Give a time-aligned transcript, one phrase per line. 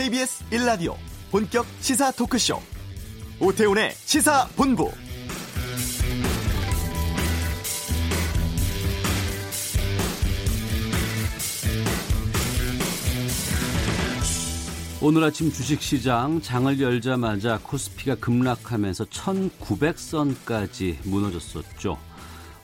[0.00, 0.96] KBS 1라디오
[1.30, 2.58] 본격 시사 토크쇼
[3.38, 4.90] 오태훈의 시사본부
[15.02, 21.98] 오늘 아침 주식시장 장을 열자마자 코스피가 급락하면서 1900선까지 무너졌었죠.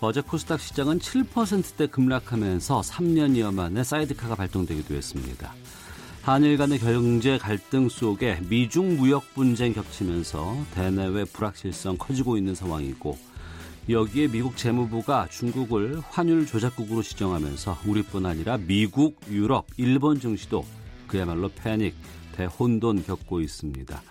[0.01, 5.53] 어제 코스닥 시장은 7%대 급락하면서 3년여 만에 사이드카가 발동되기도 했습니다.
[6.27, 13.17] 한일 간의 경제 갈등 속에 미중 무역 분쟁 겹치면서 대내외 불확실성 커지고 있는 상황이고
[13.89, 20.65] 여기에 미국 재무부가 중국을 환율 조작국으로 지정하면서 우리뿐 아니라 미국, 유럽, 일본 증시도
[21.07, 21.95] 그야말로 패닉,
[22.33, 24.03] 대혼돈 겪고 있습니다.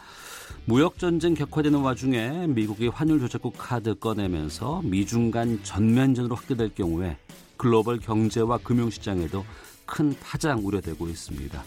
[0.63, 7.17] 무역 전쟁 격화되는 와중에 미국이 환율 조작국 카드 꺼내면서 미중 간 전면전으로 확대될 경우에
[7.57, 9.43] 글로벌 경제와 금융 시장에도
[9.85, 11.63] 큰 파장 우려되고 있습니다.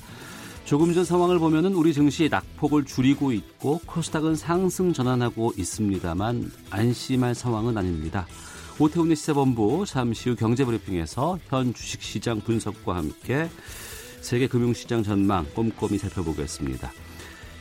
[0.69, 7.79] 조금 전 상황을 보면은 우리 증시 낙폭을 줄이고 있고 코스닥은 상승 전환하고 있습니다만 안심할 상황은
[7.79, 8.27] 아닙니다.
[8.79, 13.49] 오태훈의 시사본부 잠시 후 경제브리핑에서 현 주식시장 분석과 함께
[14.21, 16.93] 세계 금융시장 전망 꼼꼼히 살펴보겠습니다.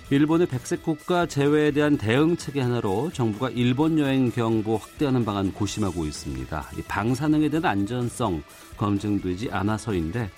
[0.10, 6.06] 일본의 백색 국가 제외에 대한 대응 체계 하나로 정부가 일본 여행 경보 확대하는 방안 고심하고
[6.06, 6.72] 있습니다.
[6.90, 8.44] 방사능에 대한 안전성
[8.76, 10.30] 검증되지 않아서인데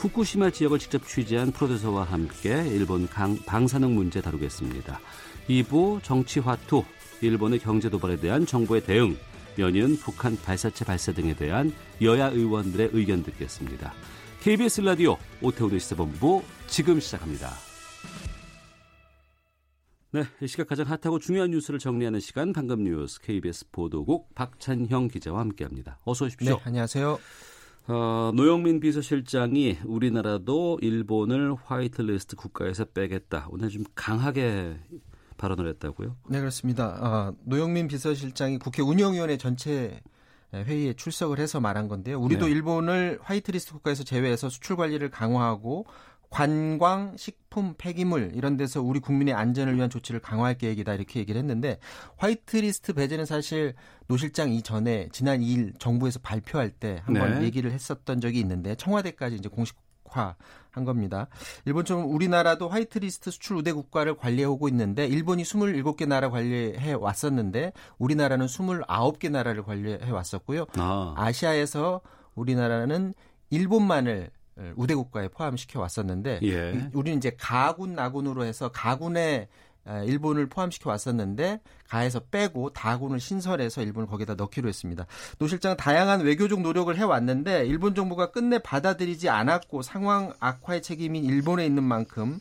[0.00, 4.98] 후쿠시마 지역을 직접 취재한 프로듀서와 함께 일본 강, 방사능 문제 다루겠습니다.
[5.46, 6.84] 2부 정치화투,
[7.20, 9.14] 일본의 경제 도발에 대한 정부의 대응,
[9.58, 13.92] 연이은 북한 발사체 발사 등에 대한 여야 의원들의 의견 듣겠습니다.
[14.40, 17.50] KBS 라디오 오태훈의 시사본부 지금 시작합니다.
[20.12, 25.40] 네, 이 시각 가장 핫하고 중요한 뉴스를 정리하는 시간 방금 뉴스 KBS 보도국 박찬형 기자와
[25.40, 25.98] 함께합니다.
[26.04, 26.56] 어서 오십시오.
[26.56, 27.18] 네, 안녕하세요.
[27.88, 33.48] 어, 노영민 비서실장이 우리나라도 일본을 화이트리스트 국가에서 빼겠다.
[33.50, 34.78] 오늘 좀 강하게
[35.38, 36.16] 발언을 했다고요?
[36.28, 36.86] 네, 그렇습니다.
[37.00, 40.00] 어, 노영민 비서실장이 국회 운영위원회 전체
[40.52, 42.20] 회의에 출석을 해서 말한 건데요.
[42.20, 42.52] 우리도 네.
[42.52, 45.86] 일본을 화이트리스트 국가에서 제외해서 수출 관리를 강화하고
[46.30, 51.78] 관광, 식품, 폐기물 이런 데서 우리 국민의 안전을 위한 조치를 강화할 계획이다 이렇게 얘기를 했는데
[52.16, 53.74] 화이트리스트 배제는 사실
[54.06, 57.46] 노 실장 이전에 지난 2일 정부에서 발표할 때 한번 네.
[57.46, 59.76] 얘기를 했었던 적이 있는데 청와대까지 이제 공식
[60.12, 61.28] 한 겁니다.
[61.66, 68.46] 일본처럼 우리나라도 화이트리스트 수출 우대 국가를 관리해 오고 있는데 일본이 27개 나라 관리해 왔었는데 우리나라는
[68.46, 70.66] 29개 나라를 관리해 왔었고요.
[70.78, 71.14] 아.
[71.16, 72.00] 아시아에서
[72.34, 73.14] 우리나라는
[73.50, 74.30] 일본만을
[74.76, 76.90] 우대 국가에 포함시켜 왔었는데 예.
[76.92, 79.48] 우리는 이제 가군 나군으로 해서 가군에
[80.06, 85.06] 일본을 포함시켜 왔었는데 가에서 빼고 다군을 신설해서 일본을 거기다 넣기로 했습니다.
[85.38, 91.64] 노 실장은 다양한 외교적 노력을 해왔는데 일본 정부가 끝내 받아들이지 않았고 상황 악화의 책임이 일본에
[91.66, 92.40] 있는 만큼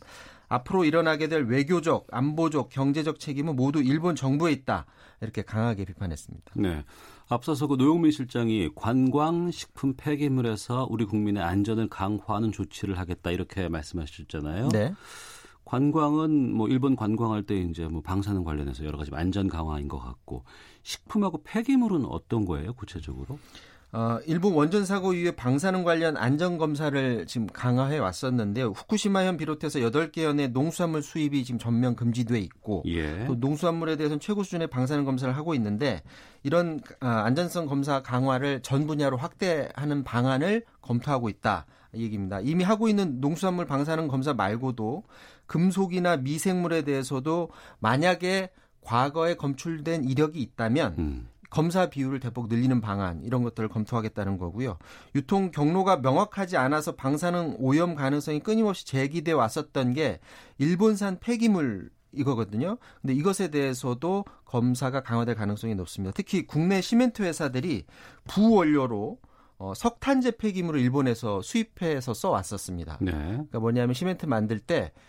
[0.50, 4.85] 앞으로 일어나게 될 외교적, 안보적, 경제적 책임은 모두 일본 정부에 있다.
[5.22, 6.52] 이렇게 강하게 비판했습니다.
[6.56, 6.84] 네.
[7.29, 14.69] 앞서서 그 노영민 실장이 관광 식품 폐기물에서 우리 국민의 안전을 강화하는 조치를 하겠다 이렇게 말씀하셨잖아요.
[14.69, 14.94] 네.
[15.63, 20.44] 관광은 뭐 일본 관광할 때 이제 뭐 방사능 관련해서 여러 가지 안전 강화인 것 같고
[20.81, 23.38] 식품하고 폐기물은 어떤 거예요 구체적으로?
[23.91, 28.67] 어, 일본 원전 사고 이후에 방사능 관련 안전 검사를 지금 강화해 왔었는데요.
[28.67, 33.25] 후쿠시마현 비롯해서 8개 현의 농수산물 수입이 지금 전면 금지돼 있고 예.
[33.25, 36.03] 또 농수산물에 대해서는 최고 수준의 방사능 검사를 하고 있는데
[36.44, 41.66] 이런 아, 안전성 검사 강화를 전 분야로 확대하는 방안을 검토하고 있다.
[41.94, 42.39] 이 얘기입니다.
[42.41, 45.03] 이미 하고 있는 농수산물 방사능 검사 말고도
[45.47, 47.49] 금속이나 미생물에 대해서도
[47.79, 48.51] 만약에
[48.81, 51.28] 과거에 검출된 이력이 있다면 음.
[51.49, 54.77] 검사 비율을 대폭 늘리는 방안 이런 것들을 검토하겠다는 거고요.
[55.15, 60.19] 유통 경로가 명확하지 않아서 방사능 오염 가능성이 끊임없이 제기돼 왔었던 게
[60.57, 62.77] 일본산 폐기물 이거거든요.
[63.01, 66.11] 근데 이것에 대해서도 검사가 강화될 가능성이 높습니다.
[66.15, 67.85] 특히 국내 시멘트 회사들이
[68.27, 69.19] 부원료로
[69.59, 72.97] 어, 석탄재 폐기물을 일본에서 수입해서 써 왔었습니다.
[73.02, 73.11] 네.
[73.11, 74.99] 그러니까 뭐냐면 시멘트 만들 때 아,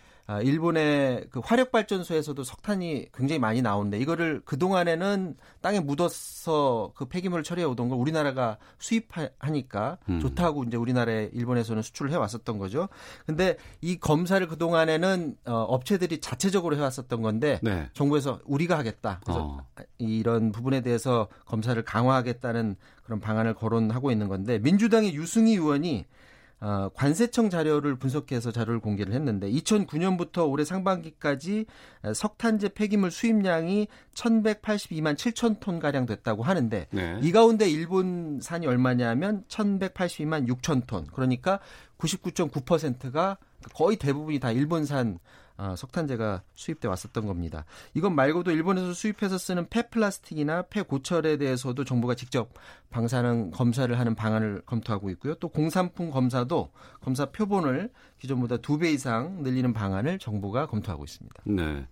[0.43, 7.43] 일본의 그 화력 발전소에서도 석탄이 굉장히 많이 나오는데 이거를 그 동안에는 땅에 묻어서 그 폐기물을
[7.43, 10.19] 처리해 오던 걸 우리나라가 수입하니까 음.
[10.19, 12.87] 좋다고 이제 우리나라에 일본에서는 수출을 해 왔었던 거죠.
[13.25, 17.89] 근데 이 검사를 그 동안에는 어, 업체들이 자체적으로 해 왔었던 건데 네.
[17.93, 19.19] 정부에서 우리가 하겠다.
[19.23, 19.83] 그래서 어.
[19.97, 26.05] 이런 부분에 대해서 검사를 강화하겠다는 그런 방안을 거론하고 있는 건데 민주당의 유승희 의원이
[26.61, 31.65] 어, 관세청 자료를 분석해서 자료를 공개를 했는데 2009년부터 올해 상반기까지
[32.13, 37.19] 석탄재 폐기물 수입량이 1,182만 7천 톤 가량 됐다고 하는데 네.
[37.23, 41.07] 이 가운데 일본산이 얼마냐면 1,182만 6천 톤.
[41.07, 41.59] 그러니까
[41.97, 43.37] 99.9%가
[43.73, 45.17] 거의 대부분이 다 일본산
[45.63, 47.65] 아, 석탄재가 수입돼 왔었던 겁니다.
[47.93, 52.49] 이것 말고도 일본에서 수입해서 쓰는 폐플라스틱이나 폐고철에 대해서도 정부가 직접
[52.89, 55.35] 방사능 검사를 하는 방안을 검토하고 있고요.
[55.35, 61.43] 또 공산품 검사도 검사 표본을 기존보다 두 배 이상 늘리는 방안을 정부가 검토하고 있습니다.
[61.45, 61.85] 네.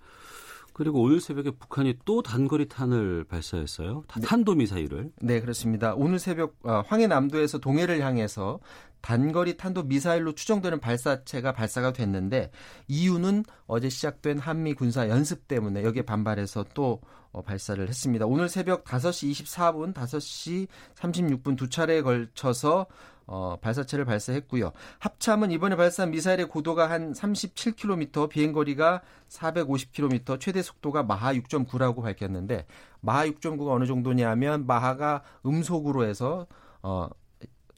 [0.80, 4.06] 그리고 오늘 새벽에 북한이 또 단거리 탄을 발사했어요.
[4.16, 4.26] 네.
[4.26, 5.12] 탄도 미사일을.
[5.22, 5.94] 네, 그렇습니다.
[5.94, 8.62] 오늘 새벽 아, 황해남도에서 동해를 향해서
[9.02, 12.52] 단거리 탄도 미사일로 추정되는 발사체가 발사가 됐는데
[12.88, 17.02] 이유는 어제 시작된 한미 군사 연습 때문에 여기에 반발해서 또
[17.34, 18.26] 어, 발사를 했습니다.
[18.26, 22.88] 오늘 새벽 5시 24분, 5시 36분 두 차례에 걸쳐서
[23.31, 24.72] 어, 발사체를 발사했고요.
[24.98, 32.66] 합참은 이번에 발사한 미사일의 고도가 한 37km, 비행거리가 450km, 최대 속도가 마하 6.9라고 밝혔는데
[33.02, 36.48] 마하 6.9가 어느 정도냐면 마하가 음속으로 해서
[36.81, 37.08] 어,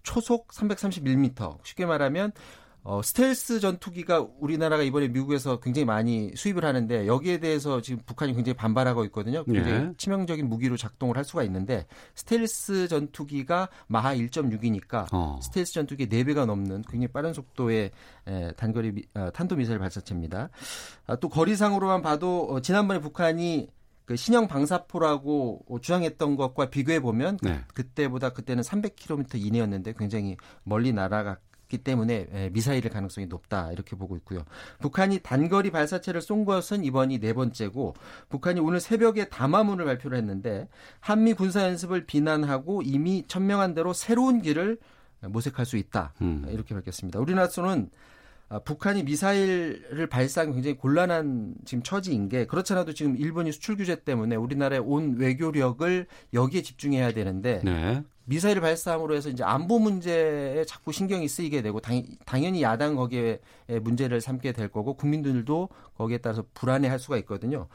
[0.03, 1.57] 초속 331m.
[1.65, 2.31] 쉽게 말하면
[2.83, 8.55] 어, 스텔스 전투기가 우리나라가 이번에 미국에서 굉장히 많이 수입을 하는데 여기에 대해서 지금 북한이 굉장히
[8.55, 9.43] 반발하고 있거든요.
[9.43, 9.93] 굉장히 네.
[9.97, 11.85] 치명적인 무기로 작동을 할 수가 있는데
[12.15, 15.39] 스텔스 전투기가 마하 1.6이니까 어.
[15.43, 17.91] 스텔스 전투기 4배가 넘는 굉장히 빠른 속도의
[18.27, 20.49] 에, 단거리 미, 어, 탄도미사일 발사체입니다.
[21.05, 23.69] 아, 또 거리상으로만 봐도 어, 지난번에 북한이
[24.05, 27.61] 그 신형 방사포라고 주장했던 것과 비교해 보면 네.
[27.73, 31.37] 그, 때보다 그때는 300km 이내였는데 굉장히 멀리 날아가
[31.71, 34.43] 기 때문에 미사일일 가능성이 높다 이렇게 보고 있고요.
[34.79, 37.95] 북한이 단거리 발사체를 쏜 것은 이번이 네 번째고
[38.27, 40.67] 북한이 오늘 새벽에 담화문을 발표를 했는데
[40.99, 44.79] 한미 군사 연습을 비난하고 이미 천명한 대로 새로운 길을
[45.21, 46.45] 모색할 수 있다 음.
[46.49, 47.19] 이렇게 밝혔습니다.
[47.19, 48.11] 우리나라에서는 아,
[48.59, 54.81] 북한이 미사일을 발사하기 굉장히 곤란한 지금 처지인 게 그렇잖아도 지금 일본이 수출 규제 때문에 우리나라의
[54.81, 58.03] 온 외교력을 여기에 집중해야 되는데 네.
[58.25, 62.03] 미사일을 발사함으로 해서 이제 안보 문제에 자꾸 신경이 쓰이게 되고 당,
[62.43, 63.39] 연히 야당 거기에
[63.81, 67.67] 문제를 삼게 될 거고 국민들도 거기에 따라서 불안해할 수가 있거든요.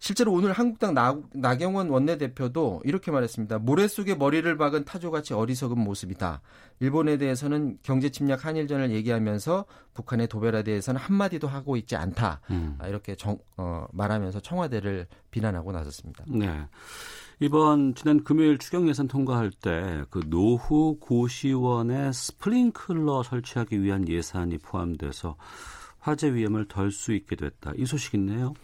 [0.00, 3.58] 실제로 오늘 한국당 나, 나경원 원내대표도 이렇게 말했습니다.
[3.58, 6.40] 모래 속에 머리를 박은 타조같이 어리석은 모습이다.
[6.80, 12.40] 일본에 대해서는 경제 침략 한일전을 얘기하면서 북한의 도발에 대해서는 한마디도 하고 있지 않다.
[12.50, 12.76] 음.
[12.78, 16.24] 아, 이렇게 정, 어, 말하면서 청와대를 비난하고 나섰습니다.
[16.26, 16.66] 네.
[17.38, 25.36] 이번 지난 금요일 추경 예산 통과할 때 그 노후 고시원에 스프링클러 설치하기 위한 예산이 포함돼서
[25.98, 27.72] 화재 위험을 덜 수 있게 됐다.
[27.76, 28.54] 이 소식 있네요.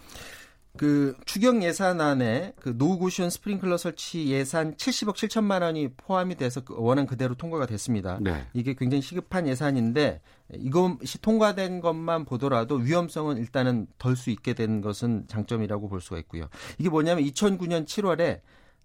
[0.76, 6.74] 그 추경 예산안에 그 노후 고시원 스프링클러 설치 예산 70억 7천만 원이 포함이 돼서 그
[6.76, 8.18] 원안 그대로 통과가 됐습니다.
[8.20, 8.46] 네.
[8.52, 10.20] 이게 굉장히 시급한 예산인데
[10.54, 16.48] 이것이 통과된 것만 보더라도 위험성은 일단은 덜 수 있게 된 것은 장점이라고 볼 수가 있고요.
[16.78, 18.40] 이게 뭐냐면 2009년 7월에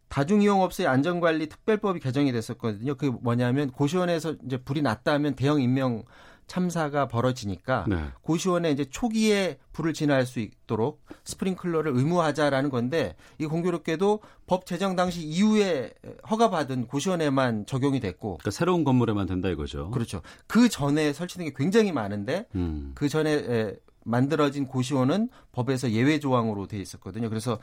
[0.09, 2.95] 다중이용업소의 안전관리 특별법이 개정이 됐었거든요.
[2.95, 6.03] 그게 뭐냐면 고시원에서 이제 불이 났다면 대형 인명
[6.51, 8.09] 참사가 벌어지니까 네.
[8.23, 15.21] 고시원에 이제 초기에 불을 진화할 수 있도록 스프링클러를 의무화하자라는 건데 이 공교롭게도 법 제정 당시
[15.21, 15.93] 이후에
[16.29, 19.91] 허가받은 고시원에만 적용이 됐고 그러니까 새로운 건물에만 된다 이거죠.
[19.91, 20.21] 그렇죠.
[20.45, 22.91] 그 전에 설치된 게 굉장히 많은데 음.
[22.95, 23.73] 그 전에
[24.03, 27.29] 만들어진 고시원은 법에서 예외 조항으로 돼 있었거든요.
[27.29, 27.59] 그래서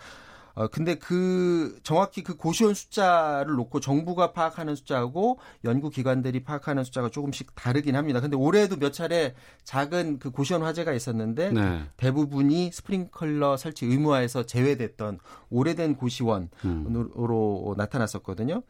[0.58, 7.54] 어, 근데 그 정확히 그 고시원 숫자를 놓고 정부가 파악하는 숫자하고 연구기관들이 파악하는 숫자가 조금씩
[7.54, 8.20] 다르긴 합니다.
[8.20, 11.82] 근데 올해도 몇 차례 작은 그 고시원 화재가 있었는데 네.
[11.96, 17.74] 대부분이 스프링클러 설치 의무화에서 제외됐던 오래된 고시원으로 음.
[17.76, 18.62] 나타났었거든요.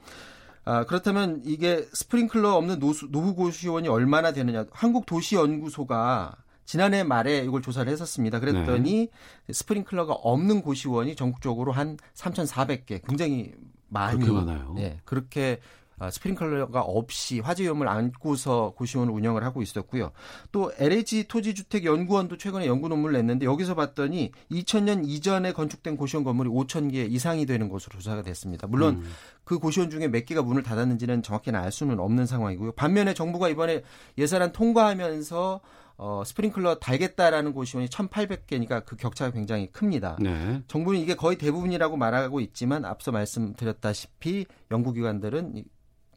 [0.67, 4.67] 아, 그렇다면 이게 스프링클러 없는 노후 고시원이 얼마나 되느냐.
[4.73, 6.37] 한국도시연구소가
[6.69, 8.41] 지난해 말에 이걸 조사를 했었습니다.
[8.41, 9.09] 그랬더니
[9.47, 9.53] 네.
[9.55, 13.55] 스프링클러가 없는 고시원이 전국적으로 한 3,400개, 굉장히
[13.89, 14.75] 많이 그렇게 많아요.
[14.77, 15.61] 네, 그렇게
[15.99, 20.13] 아, 스프링클러가 없이 화재 위험을 안고서 고시원을 운영을 하고 있었고요.
[20.53, 26.51] 또 LH 토지주택 연구원도 최근에 연구 논문을 냈는데 여기서 봤더니 2000년 이전에 건축된 고시원 건물이
[26.51, 28.67] 5,000개 이상이 되는 것으로 조사가 됐습니다.
[28.67, 29.11] 물론 음.
[29.45, 32.73] 그 고시원 중에 몇 개가 문을 닫았는지는 정확히는 알 수는 없는 상황이고요.
[32.73, 33.85] 반면에 정부가 이번에
[34.19, 35.63] 예산안 통과하면서
[36.01, 40.17] 어, 스프링클러 달겠다라는 고시원이 1,800개니까 그 격차가 굉장히 큽니다.
[40.21, 40.63] 네.
[40.69, 45.65] 정부는 이게 거의 대부분이라고 말하고 있지만 앞서 말씀드렸다시피 연구기관들은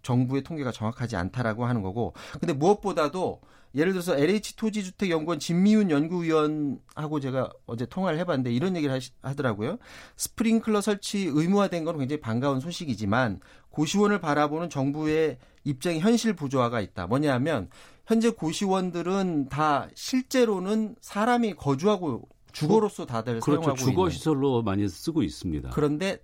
[0.03, 3.41] 정부의 통계가 정확하지 않다라고 하는 거고 근데 무엇보다도
[3.73, 9.77] 예를 들어서 LH 토지주택연구원 진미윤 연구위원하고 제가 어제 통화를 해봤는데 이런 얘기를 하더라고요.
[10.17, 17.07] 스프링클러 설치 의무화된 건 굉장히 반가운 소식이지만 고시원을 바라보는 정부의 입장이 현실 부조화가 있다.
[17.07, 17.69] 뭐냐면
[18.11, 23.61] 현재 고시원들은 다 실제로는 사람이 거주하고 주거로서 다들 그렇죠.
[23.61, 25.69] 사용하고 주거 시설로 많이 쓰고 있습니다.
[25.69, 26.21] 그런데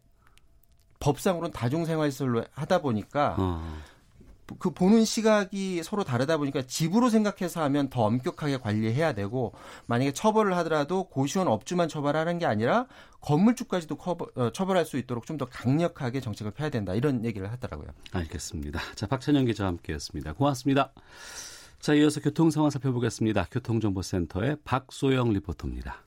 [1.00, 3.78] 법상으로는 다중생활시설로 하다 보니까 어.
[4.60, 9.54] 그 보는 시각이 서로 다르다 보니까 집으로 생각해서 하면 더 엄격하게 관리해야 되고
[9.86, 12.88] 만약에 처벌을 하더라도 고시원 업주만 처벌하는 게 아니라
[13.22, 17.88] 건물주까지도 커버, 어, 처벌할 수 있도록 좀 더 강력하게 정책을 펴야 된다 이런 얘기를 하더라고요.
[18.12, 18.82] 알겠습니다.
[18.96, 20.34] 자 박찬영 기자와 함께했습니다.
[20.34, 20.92] 고맙습니다.
[21.88, 23.48] 자 이어서 교통 상황 살펴보겠습니다.
[23.50, 26.04] 교통정보센터의 박소영 리포터입니다.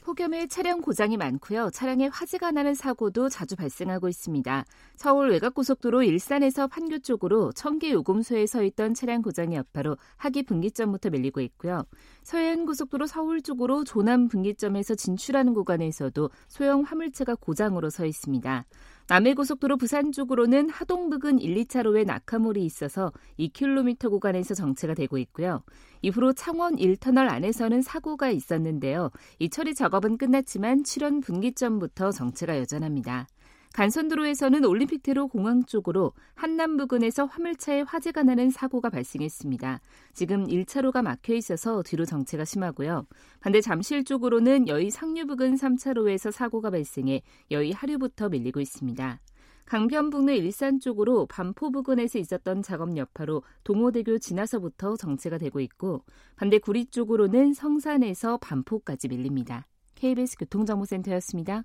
[0.00, 1.68] 폭염에 차량 고장이 많고요.
[1.70, 4.64] 차량에 화재가 나는 사고도 자주 발생하고 있습니다.
[4.96, 11.42] 서울 외곽고속도로 일산에서 판교 쪽으로 청계 요금소에 서 있던 차량 고장의 여파로 하기 분기점부터 밀리고
[11.42, 11.84] 있고요.
[12.22, 18.64] 서해안고속도로 서울 쪽으로 조남 분기점에서 진출하는 구간에서도 소형 화물차가 고장으로 서 있습니다.
[19.08, 25.62] 남해고속도로 부산 쪽으로는 하동 부근 1, 2차로에 낙하물이 있어서 2km 구간에서 정체가 되고 있고요.
[26.02, 29.10] 이후로 창원 1터널 안에서는 사고가 있었는데요.
[29.38, 33.26] 이 처리 작업은 끝났지만 출연 분기점부터 정체가 여전합니다.
[33.74, 39.80] 간선도로에서는 올림픽대로 공항 쪽으로 한남 부근에서 화물차에 화재가 나는 사고가 발생했습니다.
[40.14, 43.06] 지금 1차로가 막혀 있어서 뒤로 정체가 심하고요.
[43.40, 49.20] 반대 잠실 쪽으로는 여의 상류 부근 3차로에서 사고가 발생해 여의 하류부터 밀리고 있습니다.
[49.68, 56.04] 강변북로 일산 쪽으로 반포 부근에서 있었던 작업 여파로 동호대교 지나서부터 정체가 되고 있고
[56.36, 59.66] 반대 구리 쪽으로는 성산에서 반포까지 밀립니다.
[59.94, 61.64] KBS 교통정보센터였습니다.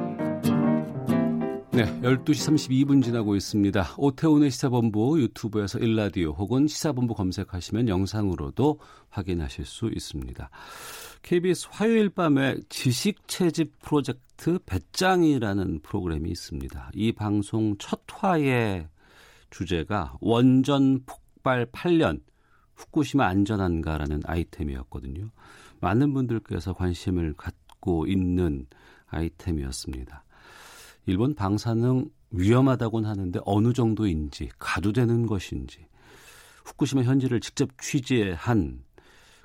[1.73, 3.95] 네, 12시 32분 지나고 있습니다.
[3.97, 10.49] 오태훈의 시사본부 유튜브에서 일라디오 혹은 시사본부 검색하시면 영상으로도 확인하실 수 있습니다.
[11.21, 16.91] KBS 화요일 밤에 지식 채집 프로젝트 배짱이라는 프로그램이 있습니다.
[16.93, 18.89] 이 방송 첫 화의
[19.49, 22.19] 주제가 원전 폭발 8년
[22.75, 25.29] 후쿠시마 안전한가라는 아이템이었거든요.
[25.79, 28.67] 많은 분들께서 관심을 갖고 있는
[29.07, 30.25] 아이템이었습니다.
[31.05, 35.85] 일본 방사능 위험하다고는 하는데 어느 정도인지 가도 되는 것인지
[36.65, 38.83] 후쿠시마 현지를 직접 취재한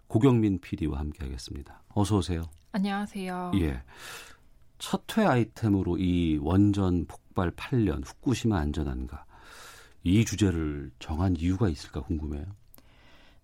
[0.07, 1.83] 고경민 PD와 함께하겠습니다.
[1.89, 2.43] 어서 오세요.
[2.73, 3.53] 안녕하세요.
[3.61, 3.83] 예.
[4.79, 9.25] 첫회 아이템으로 이 원전 폭발 8년 후쿠시마 안전한가
[10.05, 12.45] 이 주제를 정한 이유가 있을까 궁금해요.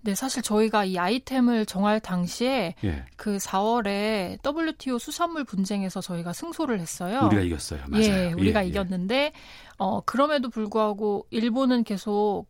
[0.05, 3.05] 네, 사실 저희가 이 아이템을 정할 당시에 예.
[3.17, 7.21] 그 4월에 WTO 수산물 분쟁에서 저희가 승소를 했어요.
[7.27, 7.81] 우리가 이겼어요.
[7.89, 8.05] 맞아요.
[8.05, 8.69] 예, 우리가 예, 예.
[8.69, 9.33] 이겼는데 예.
[9.79, 12.47] 어 그럼에도 불구하고 일본은 계속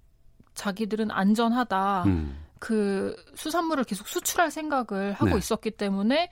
[0.54, 2.04] 자기들은 안전하다.
[2.06, 2.38] 음.
[2.59, 5.38] 그 수산물을 계속 수출할 생각을 하고 네.
[5.38, 6.30] 있었기 때문에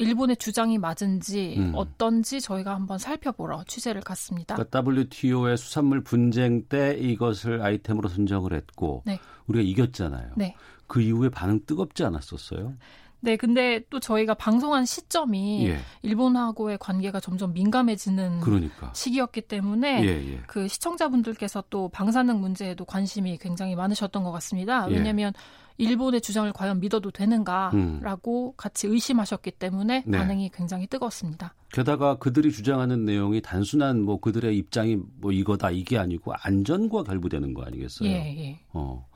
[0.00, 1.72] 일본의 주장이 맞은지 음.
[1.74, 4.56] 어떤지 저희가 한번 살펴보러 취재를 갔습니다.
[4.56, 9.20] 그러니까 WTO의 수산물 분쟁 때 이것을 아이템으로 선정을 했고 네.
[9.46, 10.32] 우리가 이겼잖아요.
[10.36, 10.56] 네.
[10.86, 12.74] 그 이후에 반응 뜨겁지 않았었어요?
[13.22, 15.78] 네, 근데 또 저희가 방송한 시점이 예.
[16.02, 18.90] 일본하고의 관계가 점점 민감해지는 그러니까.
[18.94, 20.40] 시기였기 때문에 예, 예.
[20.46, 24.90] 그 시청자분들께서 또 방사능 문제에도 관심이 굉장히 많으셨던 것 같습니다.
[24.90, 24.94] 예.
[24.94, 25.34] 왜냐하면
[25.80, 28.52] 일본의 주장을 과연 믿어도 되는가라고 음.
[28.56, 30.18] 같이 의심하셨기 때문에 네.
[30.18, 31.54] 반응이 굉장히 뜨거웠습니다.
[31.72, 37.62] 게다가 그들이 주장하는 내용이 단순한 뭐 그들의 입장이 뭐 이거다 이게 아니고 안전과 결부되는 거
[37.62, 38.08] 아니겠어요?
[38.08, 38.60] 예, 예.
[38.72, 39.06] 어.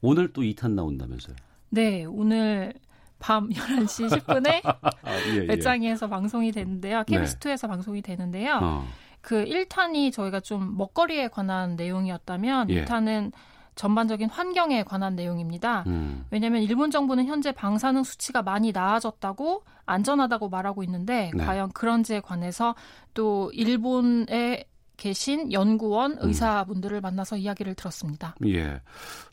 [0.00, 1.36] 오늘 또 2탄 나온다면서요?
[1.70, 2.72] 네, 오늘
[3.18, 4.92] 밤 11시 10분에 아,
[5.30, 5.46] 예, 예.
[5.46, 7.00] 배짱이에서 방송이 되는데요.
[7.00, 7.68] KBS2에서 네.
[7.68, 8.60] 방송이 되는데요.
[8.62, 8.86] 어.
[9.20, 12.84] 그 1탄이 저희가 좀 먹거리에 관한 내용이었다면 예.
[12.84, 13.32] 2탄은
[13.74, 15.84] 전반적인 환경에 관한 내용입니다.
[15.86, 16.24] 음.
[16.30, 21.44] 왜냐하면 일본 정부는 현재 방사능 수치가 많이 나아졌다고 안전하다고 말하고 있는데 네.
[21.44, 22.74] 과연 그런지에 관해서
[23.14, 24.64] 또 일본에
[24.96, 26.18] 계신 연구원 음.
[26.20, 27.02] 의사분들을 음.
[27.02, 28.34] 만나서 이야기를 들었습니다.
[28.46, 28.80] 예.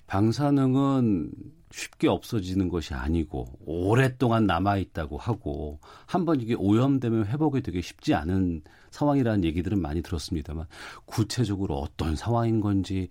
[0.08, 1.32] 방사능은
[1.72, 8.64] 쉽게 없어지는 것이 아니고 오랫동안 남아 있다고 하고 한번 이게 오염되면 회복이 되게 쉽지 않은
[8.92, 10.68] 상황이라는 얘기들은 많이 들었습니다만
[11.06, 13.10] 구체적으로 어떤 상황인 건지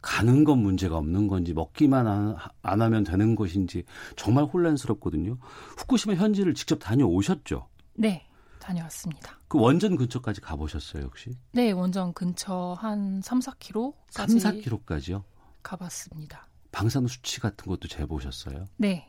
[0.00, 3.84] 가는 건 문제가 없는 건지 먹기만 안, 안 하면 되는 것인지
[4.16, 5.38] 정말 혼란스럽거든요.
[5.78, 7.68] 후쿠시마 현지를 직접 다녀오셨죠?
[7.94, 8.26] 네.
[8.58, 9.40] 다녀왔습니다.
[9.48, 11.36] 그 원전 근처까지 가보셨어요, 혹시?
[11.50, 13.94] 네, 원전 근처 한 3, 4km?
[14.10, 15.24] 3, 4km까지요?
[15.64, 16.46] 가봤습니다.
[16.70, 18.66] 방사능 수치 같은 것도 재보셨어요?
[18.76, 19.08] 네.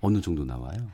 [0.00, 0.88] 어느 정도 나와요?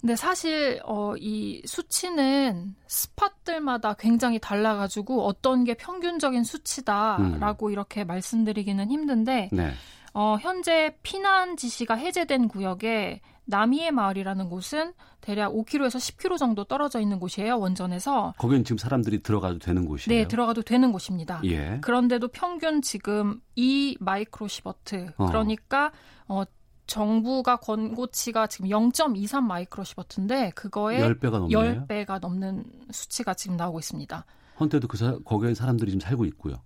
[0.00, 7.72] 근데 사실 어, 이 수치는 스팟들마다 굉장히 달라가지고 어떤 게 평균적인 수치다라고 음.
[7.72, 9.72] 이렇게 말씀드리기는 힘든데 네.
[10.14, 17.18] 어, 현재 피난 지시가 해제된 구역에 남이의 마을이라는 곳은 대략 5km에서 10km 정도 떨어져 있는
[17.18, 17.58] 곳이에요.
[17.58, 18.34] 원전에서.
[18.38, 20.22] 거기는 지금 사람들이 들어가도 되는 곳이에요.
[20.22, 21.40] 네, 들어가도 되는 곳입니다.
[21.44, 21.78] 예.
[21.82, 25.12] 그런데도 평균 지금 2 마이크로시버트.
[25.18, 25.26] 어.
[25.26, 25.90] 그러니까
[26.26, 26.44] 어
[26.90, 31.86] 정부가 권고치가 지금 0.23 마이크로시버트인데 그거에 10배가 넘네요.
[31.86, 34.26] 10배가 넘는 수치가 지금 나오고 있습니다.
[34.58, 36.56] 헌때도 그 사, 거기에 사람들이 지금 살고 있고요.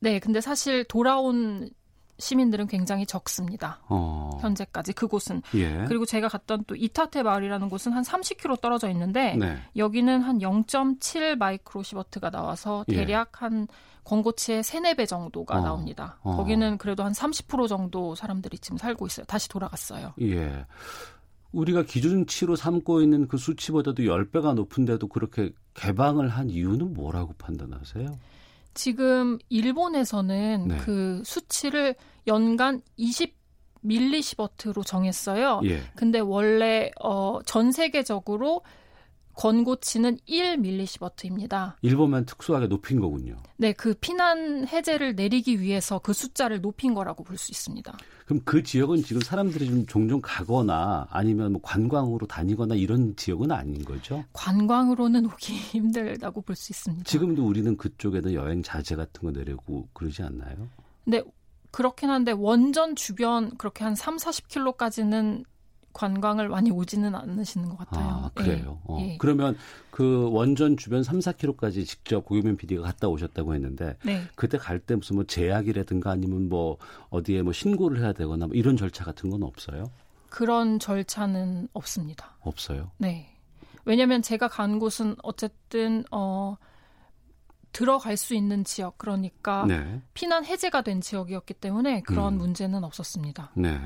[0.00, 1.68] 네, 근데 사실 돌아온
[2.18, 3.80] 시민들은 굉장히 적습니다.
[3.88, 4.38] 어.
[4.40, 5.42] 현재까지 그곳은.
[5.54, 5.84] 예.
[5.86, 9.58] 그리고 제가 갔던 또 이타테 마을이라는 곳은 한 30km 떨어져 있는데 네.
[9.76, 12.96] 여기는 한 0.7 마이크로시버트가 나와서 예.
[12.96, 13.44] 대략 예.
[13.44, 13.68] 한
[14.04, 15.60] 권고치의 3, 4배 정도가 어.
[15.60, 16.18] 나옵니다.
[16.22, 16.36] 어.
[16.36, 19.26] 거기는 그래도 한 30% 정도 사람들이 지금 살고 있어요.
[19.26, 20.14] 다시 돌아갔어요.
[20.22, 20.66] 예.
[21.52, 28.18] 우리가 기준치로 삼고 있는 그 수치보다도 10배가 높은데도 그렇게 개방을 한 이유는 뭐라고 판단하세요?
[28.78, 30.76] 지금 일본에서는 네.
[30.78, 31.96] 그 수치를
[32.28, 33.36] 연간 20
[33.80, 35.62] 밀리시버트로 정했어요.
[35.64, 35.80] 예.
[35.96, 38.62] 근데 원래 어, 전 세계적으로
[39.38, 41.74] 권고치는 1밀리시버트입니다.
[41.82, 43.36] 일본만 특수하게 높인 거군요.
[43.56, 47.96] 네, 그 피난 해제를 내리기 위해서 그 숫자를 높인 거라고 볼 수 있습니다.
[48.26, 53.84] 그럼 그 지역은 지금 사람들이 좀 종종 가거나 아니면 뭐 관광으로 다니거나 이런 지역은 아닌
[53.84, 54.24] 거죠?
[54.32, 57.04] 관광으로는 오기 힘들다고 볼 수 있습니다.
[57.04, 60.68] 지금도 우리는 그쪽에는 여행 자제 같은 거 내려고 그러지 않나요?
[61.04, 61.22] 네,
[61.70, 65.44] 그렇긴 한데 원전 주변 그렇게 한 3, 40킬로까지는
[65.92, 68.06] 관광을 많이 오지는 않으시는 것 같아요.
[68.06, 68.78] 아, 그래요.
[68.80, 68.92] 예.
[68.92, 68.98] 어.
[69.00, 69.16] 예.
[69.18, 69.56] 그러면
[69.90, 74.22] 그 원전 주변 3, 4km까지 직접 고유민 PD가 갔다 오셨다고 했는데 네.
[74.36, 76.78] 그때 갈 때 무슨 뭐 제약이라든가 아니면 뭐
[77.10, 79.90] 어디에 뭐 신고를 해야 되거나 뭐 이런 절차 같은 건 없어요?
[80.30, 82.36] 그런 절차는 없습니다.
[82.40, 82.90] 없어요?
[82.98, 83.34] 네.
[83.84, 86.56] 왜냐하면 제가 간 곳은 어쨌든 어
[87.72, 90.00] 들어갈 수 있는 지역 그러니까 네.
[90.14, 92.38] 피난 해제가 된 지역이었기 때문에 그런 음.
[92.38, 93.52] 문제는 없었습니다.
[93.54, 93.78] 네.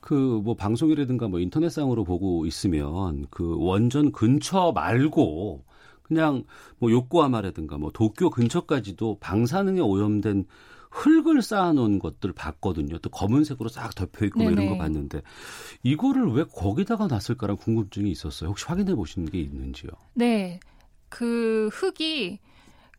[0.00, 5.64] 그 뭐 방송이라든가 뭐 인터넷상으로 보고 있으면 그 원전 근처 말고
[6.02, 6.44] 그냥
[6.78, 10.46] 뭐 요코하마라든가 뭐 도쿄 근처까지도 방사능에 오염된
[10.90, 12.96] 흙을 쌓아놓은 것들 봤거든요.
[12.98, 15.20] 또 검은색으로 싹 덮여 있고 뭐 이런 거 봤는데
[15.82, 18.48] 이거를 왜 거기다가 놨을까라는 궁금증이 있었어요.
[18.48, 19.90] 혹시 확인해 보신 게 있는지요?
[20.14, 20.60] 네,
[21.10, 22.38] 그 흙이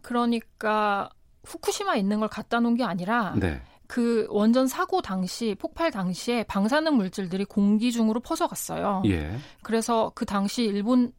[0.02, 1.10] 그러니까
[1.46, 3.62] 후쿠시마 있는 걸 갖다 놓은 게 아니라 네.
[3.88, 9.02] 그 원전 사고 당시 폭발 당시에 방사능 물질들이 공기 중으로 퍼져갔어요.
[9.08, 9.36] 예.
[9.64, 11.12] 그래서 그 당시 일본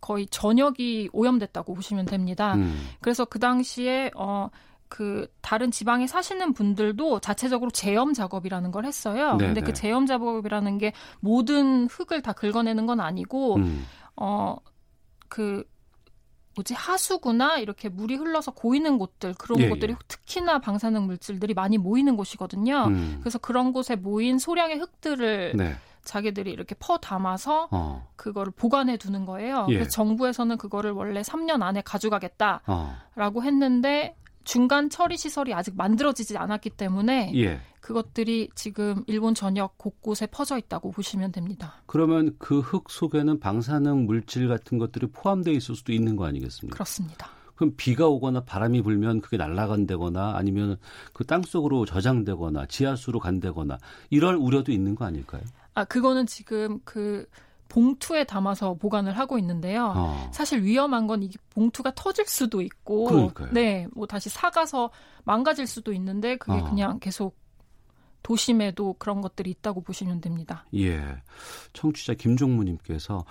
[0.00, 2.54] 거의 전역이 오염됐다고 보시면 됩니다.
[2.54, 2.88] 음.
[3.00, 4.48] 그래서 그 당시에 어.
[4.88, 9.36] 그 다른 지방에 사시는 분들도 자체적으로 제염 작업이라는 걸 했어요.
[9.36, 9.46] 네네.
[9.46, 9.72] 근데 그 네.
[9.72, 13.84] 제염 작업이라는 게 모든 흙을 다 긁어내는 건 아니고 음.
[14.14, 15.64] 어그
[16.56, 19.96] 뭐지 하수구나 이렇게 물이 흘러서 고이는 곳들 그런 예, 곳들이 예.
[20.08, 22.86] 특히나 방사능 물질들이 많이 모이는 곳이거든요.
[22.88, 23.18] 음.
[23.20, 25.76] 그래서 그런 곳에 모인 소량의 흙들을 네.
[26.04, 28.08] 자기들이 이렇게 퍼 담아서 어.
[28.16, 29.66] 그거를 보관해 두는 거예요.
[29.68, 29.74] 예.
[29.74, 33.42] 그래서 정부에서는 그거를 원래 3년 안에 가져가겠다라고 어.
[33.42, 34.16] 했는데
[34.46, 37.60] 중간 처리 시설이 아직 만들어지지 않았기 때문에 예.
[37.80, 41.82] 그것들이 지금 일본 전역 곳곳에 퍼져 있다고 보시면 됩니다.
[41.86, 46.74] 그러면 그 흙 속에는 방사능 물질 같은 것들이 포함되어 있을 수도 있는 거 아니겠습니까?
[46.74, 47.28] 그렇습니다.
[47.56, 50.76] 그럼 비가 오거나 바람이 불면 그게 날아간다거나 아니면
[51.12, 53.78] 그 땅 속으로 저장되거나 지하수로 간다거나
[54.10, 55.42] 이럴 우려도 있는 거 아닐까요?
[55.74, 57.26] 아, 그거는 지금 그
[57.68, 59.92] 봉투에 담아서 보관을 하고 있는데요.
[59.96, 60.30] 어.
[60.32, 63.48] 사실 위험한 건 이게 봉투가 터질 수도 있고, 그러니까요.
[63.52, 64.90] 네, 뭐 다시 사가서
[65.24, 66.64] 망가질 수도 있는데 그게 어.
[66.64, 67.36] 그냥 계속
[68.22, 70.64] 도심에도 그런 것들이 있다고 보시면 됩니다.
[70.74, 71.00] 예,
[71.72, 73.24] 청취자 김종무님께서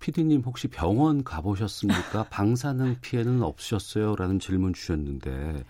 [0.00, 2.24] 피디님 혹시 병원 가보셨습니까?
[2.28, 5.64] 방사능 피해는 없으셨어요?라는 질문 주셨는데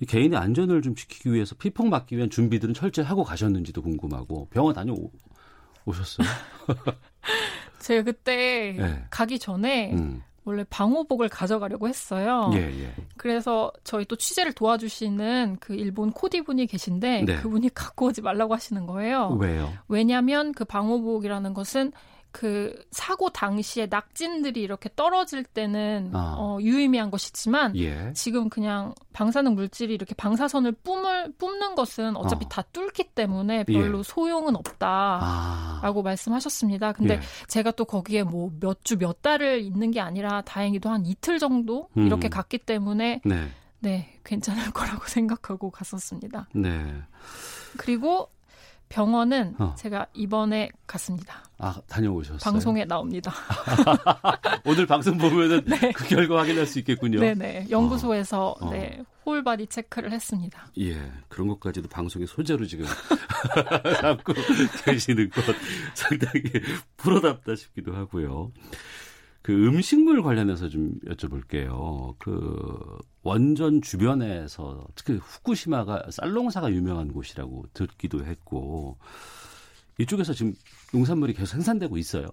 [0.00, 4.74] 이 개인의 안전을 좀 지키기 위해서 피폭 맞기 위한 준비들은 철저히 하고 가셨는지도 궁금하고 병원
[4.74, 6.26] 다녀오셨어요?
[7.80, 9.04] 제가 그때 네.
[9.10, 10.22] 가기 전에 음.
[10.44, 12.50] 원래 방호복을 가져가려고 했어요.
[12.54, 12.92] 예, 예.
[13.16, 17.36] 그래서 저희 또 취재를 도와주시는 그 일본 코디 분이 계신데 네.
[17.36, 19.36] 그분이 갖고 오지 말라고 하시는 거예요.
[19.40, 19.72] 왜요?
[19.88, 21.92] 왜냐하면 그 방호복이라는 것은
[22.32, 26.36] 그 사고 당시에 낙진들이 이렇게 떨어질 때는 아.
[26.38, 28.12] 어, 유의미한 것이지만 예.
[28.14, 32.48] 지금 그냥 방사능 물질이 이렇게 방사선을 뿜을 뿜는 것은 어차피 어.
[32.48, 34.02] 다 뚫기 때문에 별로 예.
[34.02, 36.02] 소용은 없다라고 아.
[36.02, 36.92] 말씀하셨습니다.
[36.92, 37.20] 근데 예.
[37.48, 42.06] 제가 또 거기에 뭐 몇 주몇 달을 있는 게 아니라 다행히도 한 이틀 정도 음.
[42.06, 43.48] 이렇게 갔기 때문에 네.
[43.80, 46.48] 네 괜찮을 거라고 생각하고 갔었습니다.
[46.54, 47.02] 네.
[47.76, 48.30] 그리고
[48.90, 49.74] 병원은 어.
[49.78, 51.44] 제가 이번에 갔습니다.
[51.58, 52.38] 아, 다녀오셨어요?
[52.42, 53.32] 방송에 나옵니다.
[54.66, 55.92] 오늘 방송 보면은 네.
[55.92, 57.20] 그 결과 확인할 수 있겠군요.
[57.20, 57.68] 네네.
[57.70, 58.70] 연구소에서 어.
[58.70, 60.66] 네, whole body 체크를 했습니다.
[60.80, 60.96] 예.
[61.28, 62.84] 그런 것까지도 방송의 소재로 지금
[64.02, 64.34] 담고
[64.84, 65.44] 계시는 것
[65.94, 66.42] 상당히
[66.96, 68.50] 프로답다 싶기도 하고요.
[69.42, 72.14] 그 음식물 관련해서 좀 여쭤볼게요.
[72.18, 78.98] 그 원전 주변에서 특히 후쿠시마가 쌀농사가 유명한 곳이라고 듣기도 했고
[79.98, 80.54] 이쪽에서 지금
[80.92, 82.28] 농산물이 계속 생산되고 있어요.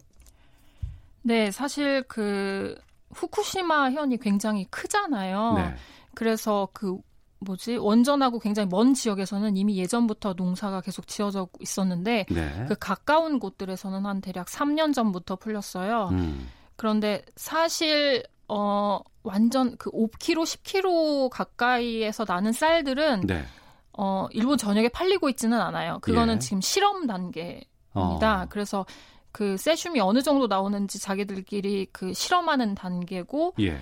[1.22, 2.76] 네, 사실 그
[3.12, 5.54] 후쿠시마 현이 굉장히 크잖아요.
[5.56, 5.76] 네.
[6.13, 6.98] 그래서 그
[7.39, 12.65] 뭐지 원전하고 굉장히 먼 지역에서는 이미 예전부터 농사가 계속 지어져 있었는데 네.
[12.67, 16.10] 그 가까운 곳들에서는 한 대략 3년 전부터 풀렸어요.
[16.12, 16.48] 음.
[16.78, 23.44] 그런데 사실 어 완전 그 5kg, 10kg 가까이에서 나는 쌀들은 네.
[23.92, 26.00] 어 일본 전역에 팔리고 있지는 않아요.
[26.02, 26.40] 그거는 예.
[26.40, 27.63] 지금 실험 단계입니다.
[27.94, 28.46] 어.
[28.50, 28.86] 그래서
[29.32, 33.80] 그 세슘이 어느 정도 나오는지 자기들끼리 그 실험하는 단계고 예.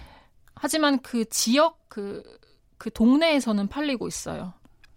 [0.55, 2.39] 하지만 그 지역 그그
[2.77, 4.53] 그 동네에서는 팔리고 있어요.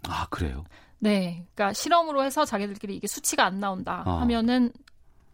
[0.09, 0.65] 아 그래요?
[1.01, 4.19] 네, 그러니까 실험으로 해서 자기들끼리 이게 수치가 안 나온다 어.
[4.19, 4.73] 하면은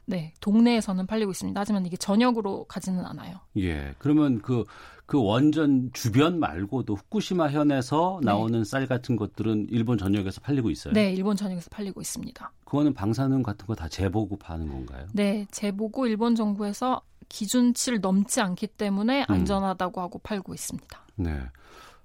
[0.07, 1.59] 네, 동네에서는 팔리고 있습니다.
[1.61, 3.37] 하지만 이게 전역으로 가지는 않아요.
[3.57, 3.95] 예.
[3.99, 4.65] 그러면 그,
[5.07, 8.27] 그 원전 주변 말고도 후쿠시마 현에서 네.
[8.27, 8.65] 나오는 네.
[8.65, 10.93] 쌀 같은 것들은 일본 전역에서 팔리고 있어요?
[10.95, 12.53] 네, 일본 전역에서 팔리고 있습니다.
[12.65, 15.07] 그거는 방사능 같은 거 다 재보고 파는 건가요?
[15.13, 19.35] 네, 재보고 일본 정부에서 기준치를 넘지 않기 때문에 음.
[19.35, 20.03] 안전하다고 음.
[20.03, 21.01] 하고 팔고 있습니다.
[21.17, 21.41] 네.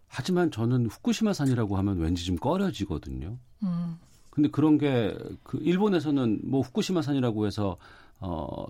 [0.07, 3.37] 하지만 저는 후쿠시마산이라고 하면 왠지 좀 꺼려지거든요.
[3.63, 3.97] 음.
[4.39, 7.77] 근데 그런 게 그 일본에서는 뭐 후쿠시마 산이라고 해서
[8.19, 8.65] 어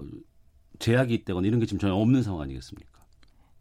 [0.80, 2.90] 제약이 있다거나 이런 게 지금 전혀 없는 상황 아니겠습니까?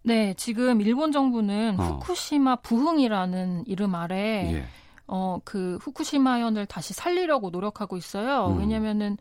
[0.04, 1.82] 네, 지금 일본 정부는 어.
[1.82, 4.64] 후쿠시마 부흥이라는 이름 아래 예.
[5.06, 8.52] 어그 후쿠시마현을 다시 살리려고 노력하고 있어요.
[8.52, 8.60] 음.
[8.60, 9.16] 왜냐면은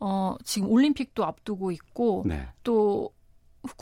[0.00, 2.46] 어 지금 올림픽도 앞두고 있고 네.
[2.62, 3.10] 또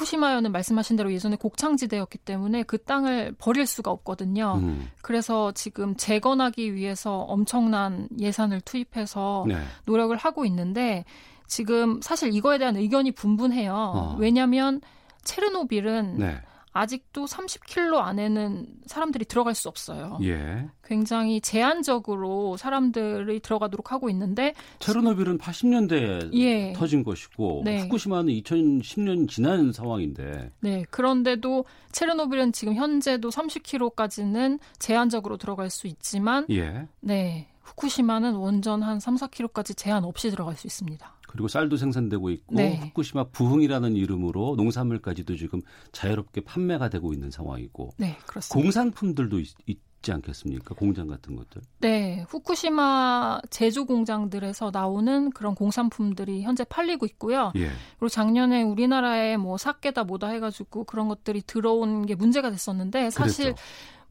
[0.03, 4.59] 후쿠시마현은 말씀하신 대로 예전에 곡창지대였기 때문에 그 땅을 버릴 수가 없거든요.
[4.61, 4.91] 음.
[5.01, 9.57] 그래서 지금 재건하기 위해서 엄청난 예산을 투입해서 네.
[9.87, 11.05] 노력을 하고 있는데
[11.47, 13.75] 지금 사실 이거에 대한 의견이 분분해요.
[13.75, 14.17] 어.
[14.19, 14.81] 왜냐하면
[15.25, 16.41] 체르노빌은 네.
[16.73, 20.19] 아직도 30킬로 안에는 사람들이 들어갈 수 없어요.
[20.23, 20.69] 예.
[20.85, 26.73] 굉장히 제한적으로 사람들이 들어가도록 하고 있는데 체르노빌은 80년대에 예.
[26.73, 27.81] 터진 것이고 네.
[27.83, 30.51] 후쿠시마는 2010년 지난 상황인데.
[30.61, 30.85] 네.
[30.91, 36.89] 그런데도 체르노빌은 지금 현재도 30킬로까지는 제한적으로 들어갈 수 있지만 예.
[37.01, 37.49] 네.
[37.63, 41.15] 후쿠시마는 원전 한 3, 4킬로까지 제한 없이 들어갈 수 있습니다.
[41.33, 42.77] 그리고 쌀도 생산되고 있고 네.
[42.77, 48.63] 후쿠시마 부흥이라는 이름으로 농산물까지도 지금 자유롭게 판매가 되고 있는 상황이고 네, 그렇습니다.
[48.63, 50.75] 공산품들도 있, 있지 않겠습니까?
[50.75, 51.63] 공장 같은 것들.
[51.81, 57.51] 네, 후쿠시마 제조 공장들에서 나오는 그런 공산품들이 현재 팔리고 있고요.
[57.57, 57.69] 예.
[57.99, 63.55] 그리고 작년에 우리나라에 뭐 사케다 뭐다 해가지고 그런 것들이 들어온 게 문제가 됐었는데 사실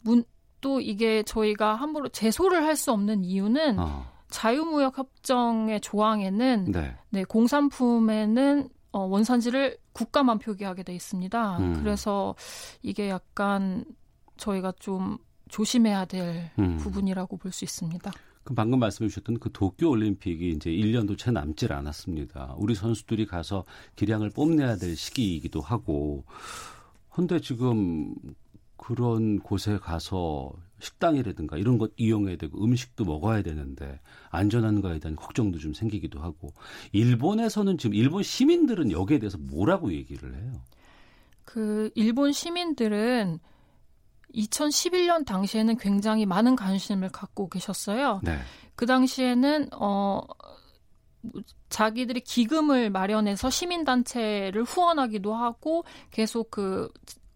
[0.01, 0.23] 문,
[0.61, 4.10] 또 이게 저희가 함부로 제소를 할 수 없는 이유는 어.
[4.31, 11.57] 자유무역 협정의 조항에는 네, 네 공산품에는 어, 원산지를 국가만 표기하게 돼 있습니다.
[11.59, 11.73] 음.
[11.75, 12.35] 그래서
[12.81, 13.85] 이게 약간
[14.37, 15.17] 저희가 좀
[15.49, 16.77] 조심해야 될 음.
[16.77, 18.11] 부분이라고 볼 수 있습니다.
[18.43, 22.55] 그 방금 말씀해 주셨던 그 도쿄 올림픽이 이제 1년도 채 남질 않았습니다.
[22.57, 23.65] 우리 선수들이 가서
[23.95, 26.25] 기량을 뽐내야 될 시기이기도 하고.
[27.09, 28.15] 근데 지금
[28.77, 35.73] 그런 곳에 가서 식당이라든가 이런 것 이용해야 되고 음식도 먹어야 되는데 안전한가에 대한 걱정도 좀
[35.73, 36.49] 생기기도 하고
[36.91, 40.53] 일본에서는 지금 일본 시민들은 여기에 대해서 뭐라고 얘기를 해요?
[41.45, 43.39] 그 일본 시민들은
[44.33, 48.21] 2011년 당시에는 굉장히 많은 관심을 갖고 계셨어요.
[48.23, 48.39] 네.
[48.75, 50.21] 그 당시에는 어
[51.69, 56.89] 자기들이 기금을 마련해서 시민단체를 후원하기도 하고 계속 그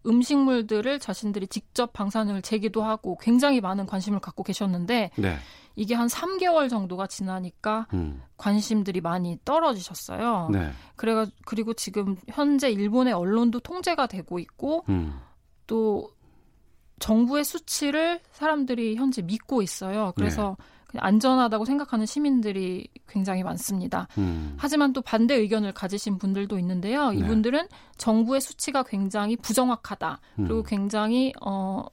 [0.06, 5.36] 음식물들을 자신들이 직접 방사능을 재기도 하고 굉장히 많은 관심을 갖고 계셨는데 네.
[5.74, 8.22] 이게 한 3개월 정도가 지나니까 음.
[8.36, 10.48] 관심들이 많이 떨어지셨어요.
[10.50, 10.70] 네.
[10.96, 15.18] 그래가 그리고 지금 현재 일본의 언론도 통제가 되고 있고 음.
[15.66, 16.10] 또
[16.98, 20.12] 정부의 수치를 사람들이 현재 믿고 있어요.
[20.16, 20.64] 그래서 네.
[21.00, 24.08] 안전하다고 생각하는 시민들이 굉장히 많습니다.
[24.18, 24.54] 음.
[24.58, 27.10] 하지만 또 반대 의견을 가지신 분들도 있는데요.
[27.10, 27.18] 네.
[27.18, 27.68] 이분들은 네.
[27.96, 30.20] 정부의 수치가 굉장히 부정확하다.
[30.36, 30.62] 그리고 음.
[30.66, 31.84] 굉장히 어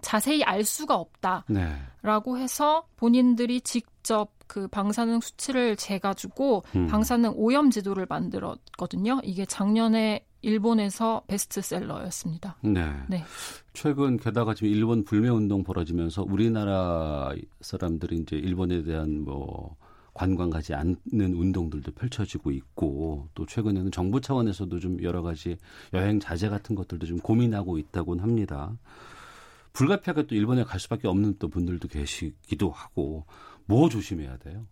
[0.00, 2.42] 자세히 알 수가 없다라고 네.
[2.42, 6.86] 해서 본인들이 직접 그 방사능 수치를 재가지고 음.
[6.86, 9.20] 방사능 오염 지도를 만들었거든요.
[9.24, 12.56] 이게 작년에 일본에서 베스트셀러였습니다.
[12.62, 12.86] 네.
[13.08, 13.24] 네.
[13.72, 19.74] 최근 게다가 지금 일본 불매 운동 벌어지면서 우리나라 사람들이 이제 일본에 대한 뭐
[20.14, 25.58] 관광 가지 않는 운동들도 펼쳐지고 있고 또 최근에는 정부 차원에서도 좀 여러 가지
[25.92, 28.72] 여행 자제 같은 것들도 좀 고민하고 있다고 합니다.
[29.72, 33.26] 불가피하게 또 일본에 갈 수밖에 없는 또 분들도 계시기도 하고
[33.66, 34.64] 뭐 조심해야 돼요?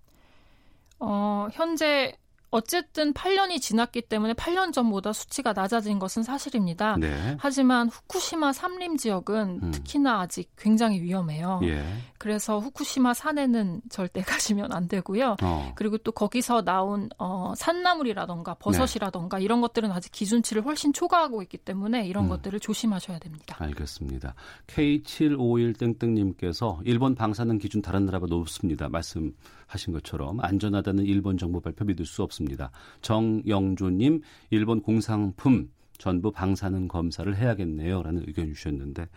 [1.01, 2.17] 어, 현재
[2.55, 6.97] 어쨌든 8년이 지났기 때문에 8년 전보다 수치가 낮아진 것은 사실입니다.
[6.99, 7.37] 네.
[7.41, 9.73] 하지만 후쿠시마 삼림 지역은 음.
[9.73, 11.59] 특히나 아직 굉장히 위험해요.
[11.65, 11.85] 예.
[12.17, 14.23] 그래서 후쿠시마 산에는 절대
[14.55, 15.35] 가시면 안 되고요.
[15.43, 15.73] 어.
[15.75, 19.45] 그리고 또 거기서 나온 어, 산나물이라던가 버섯이라던가 네.
[19.45, 22.29] 이런 것들은 아직 기준치를 훨씬 초과하고 있기 때문에 이런 음.
[22.29, 23.57] 것들을 조심하셔야 됩니다.
[23.59, 24.37] 알겠습니다.
[24.69, 28.89] K751땡땡님께서 일본 방사능 기준 다른 나라보다 높습니다.
[28.89, 32.44] 말씀하신 것처럼 안전하다는 일본 정보 발표 믿을 수 없습니다.
[32.45, 32.71] 있습니다.
[33.03, 38.03] 정영조님, 일본 공상품 전부 방사능 검사를 해야겠네요.
[38.03, 39.09] 라는 의견 주셨는데,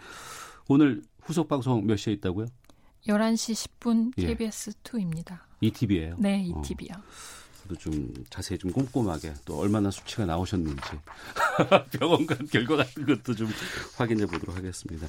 [0.67, 2.47] 오늘 후속 방송 몇 시에 있다고요?
[3.07, 5.39] 11시 10분 KBS2입니다.
[5.61, 6.15] ETV예요?
[6.19, 6.95] 네, ETV요.
[6.95, 7.03] 어.
[7.79, 10.79] 좀 자세히 좀 꼼꼼하게 또 얼마나 수치가 나오셨는지
[11.99, 13.49] 병원 간 결과 같은 것도 좀
[13.97, 15.05] 확인해 보도록 하겠습니다.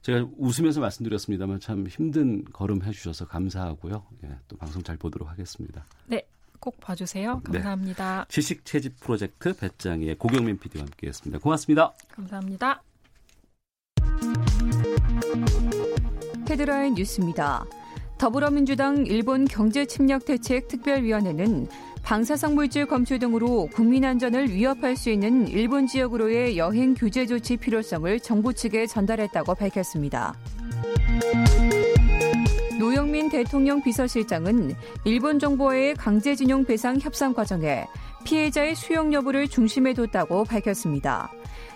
[0.00, 4.06] 제가 웃으면서 말씀드렸습니다만 참 힘든 걸음 해주셔서 감사하고요.
[4.24, 5.84] 예, 또 방송 잘 보도록 하겠습니다.
[6.06, 6.26] 네,
[6.60, 7.42] 꼭 봐주세요.
[7.50, 7.58] 네.
[7.58, 8.26] 감사합니다.
[8.28, 8.32] 네.
[8.32, 11.40] 지식 채집 프로젝트 배짱이의 고경민 PD와 함께했습니다.
[11.40, 11.92] 고맙습니다.
[12.14, 12.82] 감사합니다.
[16.48, 17.64] 헤드라인 뉴스입니다.
[18.18, 21.68] 더불어민주당 일본 경제침략대책특별위원회는
[22.02, 28.20] 방사성 물질 검출 등으로 국민 안전을 위협할 수 있는 일본 지역으로의 여행 규제 조치 필요성을
[28.20, 30.34] 정부 측에 전달했다고 밝혔습니다.
[33.40, 34.74] 대통령 비서실장은
[35.06, 37.86] 일본 정부와의 강제징용 배상 협상 과정에
[38.22, 41.32] 피해자의 수용 여부를 중심에 뒀다고 밝혔습니다.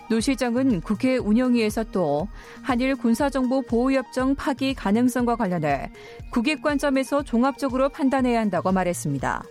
[0.07, 2.27] 노 실장은 국회 운영위에서 또
[2.61, 5.91] 한일 군사정보 보호협정 파기 가능성과 관련해
[6.29, 9.43] 국익 관점에서 종합적으로 판단해야 한다고 말했습니다.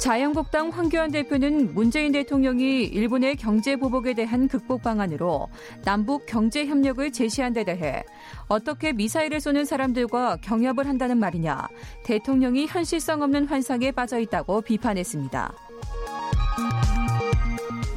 [0.00, 5.48] 자유한국당 황교안 대표는 문재인 대통령이 일본의 경제 보복에 대한 극복 방안으로
[5.84, 8.02] 남북 경제 협력을 제시한 데 대해
[8.48, 11.68] 어떻게 미사일을 쏘는 사람들과 경협을 한다는 말이냐
[12.04, 15.52] 대통령이 현실성 없는 환상에 빠져 있다고 비판했습니다.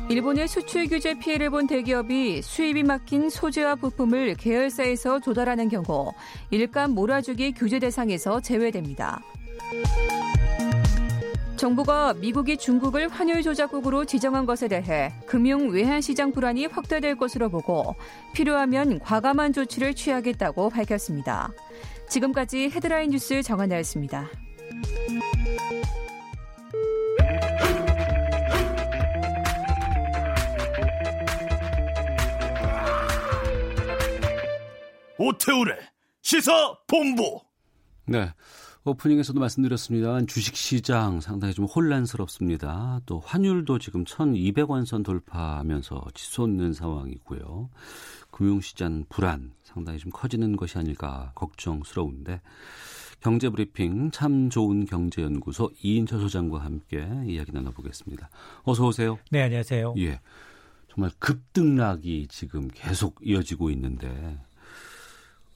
[0.09, 6.11] 일본의 수출 규제 피해를 본 대기업이 수입이 막힌 소재와 부품을 계열사에서 조달하는 경우
[6.51, 9.21] 일감 몰아주기 규제 대상에서 제외됩니다.
[11.63, 17.95] 정부가 미국이 중국을 환율 조작국으로 지정한 것에 대해 금융 외환시장 불안이 확대될 것으로 보고
[18.33, 21.53] 필요하면 과감한 조치를 취하겠다고 밝혔습니다.
[22.09, 24.27] 지금까지 헤드라인 뉴스 정한나였습니다.
[35.17, 35.77] 오태우래
[36.21, 37.39] 시사 본부.
[38.05, 38.27] 네.
[38.85, 42.99] 오프닝에서도 말씀드렸습니다만 주식시장 상당히 좀 혼란스럽습니다.
[43.05, 47.69] 또 환율도 지금 1200원 선 돌파하면서 치솟는 상황이고요.
[48.31, 52.41] 금융시장 불안 상당히 좀 커지는 것이 아닐까 걱정스러운데
[53.21, 58.29] 경제브리핑 참 좋은 경제연구소 이인철 소장과 함께 이야기 나눠보겠습니다.
[58.63, 59.17] 어서 오세요.
[59.31, 59.93] 네, 안녕하세요.
[59.99, 60.19] 예.
[60.89, 64.37] 정말 급등락이 지금 계속 이어지고 있는데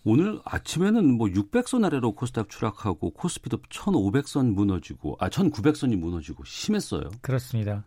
[0.10, 7.10] 오늘 아침에는 뭐 600선 아래로 코스닥 추락하고 코스피도 1,500선 무너지고 아 1,900선이 무너지고 심했어요.
[7.20, 7.84] 그렇습니다.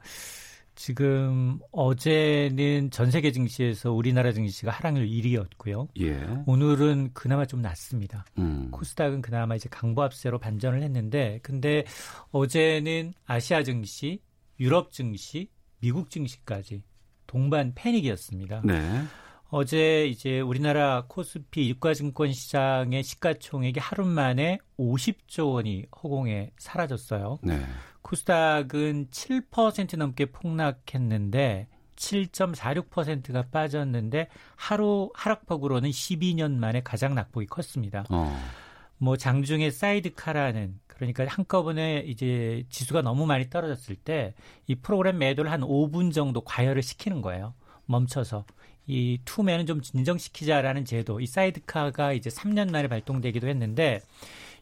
[0.74, 5.88] 지금 어제는 전 세계 증시에서 우리나라 증시가 하락률 1위였고요.
[5.98, 6.42] 예.
[6.44, 8.26] 오늘은 그나마 좀 낮습니다.
[8.36, 8.68] 음.
[8.70, 11.84] 코스닥은 그나마 이제 강보합세로 반전을 했는데 근데
[12.32, 14.20] 어제는 아시아 증시,
[14.60, 15.48] 유럽 증시,
[15.80, 16.82] 미국 증시까지
[17.26, 18.60] 동반 패닉이었습니다.
[18.66, 19.04] 네.
[19.50, 27.38] 어제 이제 우리나라 코스피 유가증권 시장의 시가총액이 하루 만에 50조 원이 허공에 사라졌어요.
[27.42, 27.60] 네.
[28.02, 38.04] 코스닥은 7% 넘게 폭락했는데 7.46%가 빠졌는데 하루 하락폭으로는 12년 만에 가장 낙폭이 컸습니다.
[38.10, 38.34] 어.
[38.98, 44.34] 뭐 장중에 사이드카라는 그러니까 한꺼번에 이제 지수가 너무 많이 떨어졌을 때
[44.70, 47.54] 이 프로그램 매도를 한 5분 정도 과열을 식히는 거예요.
[47.86, 48.44] 멈춰서.
[48.86, 54.00] 이 투매는 좀 진정시키자라는 제도, 이 사이드카가 이제 3년 만에 발동되기도 했는데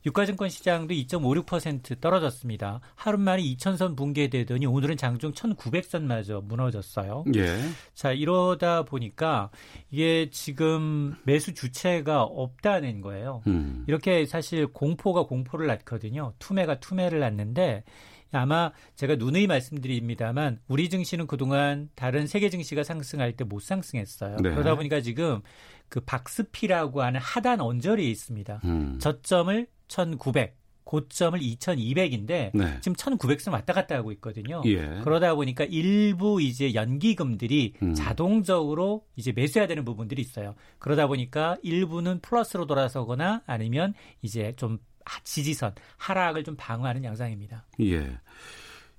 [0.07, 2.81] 유가증권 시장도 2.56% 떨어졌습니다.
[2.95, 7.25] 하루 만에 2,000선 붕괴되더니 오늘은 장중 1,900선마저 무너졌어요.
[7.35, 7.59] 예.
[7.95, 9.51] 자, 이러다 보니까
[9.91, 13.43] 이게 지금 매수 주체가 없다는 거예요.
[13.49, 13.85] 음.
[13.89, 16.33] 이렇게 사실 공포가 공포를 낳거든요.
[16.39, 17.85] 투매가 투매를 낳는데
[18.33, 24.37] 아마 제가 누누이 말씀드립니다만 우리 증시는 그동안 다른 세계 증시가 상승할 때 못 상승했어요.
[24.37, 24.51] 네.
[24.51, 25.41] 그러다 보니까 지금
[25.89, 28.61] 그 박스피라고 하는 하단 언저리에 있습니다.
[28.65, 28.99] 음.
[29.01, 32.79] 저점을 1900, 고점을 2200인데 네.
[32.81, 34.63] 지금 1900선 왔다 갔다 하고 있거든요.
[34.67, 35.01] 예.
[35.03, 37.95] 그러다 보니까 일부 이제 연기금들이 음.
[37.95, 40.55] 자동적으로 이제 매수해야 되는 부분들이 있어요.
[40.79, 44.79] 그러다 보니까 일부는 플러스로 돌아서거나 아니면 이제 좀
[45.25, 47.67] 지지선 하락을 좀 방어하는 양상입니다.
[47.81, 48.19] 예.